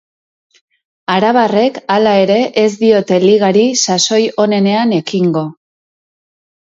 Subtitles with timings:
[1.15, 5.45] Arabarrek, hala ere, ez diote ligari sasoi onenean ekingo.